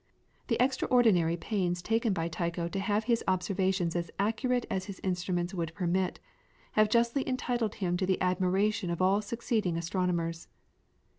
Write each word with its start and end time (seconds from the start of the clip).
The 0.47 0.57
extraordinary 0.59 1.37
pains 1.37 1.83
taken 1.83 2.11
by 2.11 2.27
Tycho 2.27 2.67
to 2.69 2.79
have 2.79 3.03
his 3.03 3.23
observations 3.27 3.95
as 3.95 4.09
accurate 4.17 4.65
as 4.67 4.85
his 4.85 4.99
instruments 5.03 5.53
would 5.53 5.75
permit, 5.75 6.19
have 6.71 6.89
justly 6.89 7.23
entitled 7.29 7.75
him 7.75 7.97
to 7.97 8.07
the 8.07 8.19
admiration 8.19 8.89
of 8.89 8.99
all 8.99 9.21
succeeding 9.21 9.77
astronomers. 9.77 10.47